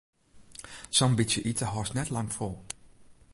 [0.97, 2.55] Sa'n bytsje ite hâldst net lang fol.